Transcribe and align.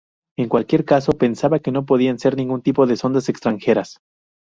En 0.35 0.49
cualquier 0.49 0.83
caso, 0.83 1.11
pensaba 1.11 1.59
que 1.59 1.69
no 1.71 1.85
podían 1.85 2.17
ser 2.17 2.35
ningún 2.35 2.63
tipo 2.63 2.87
de 2.87 2.97
sondas 2.97 3.29
extranjeras. 3.29 3.99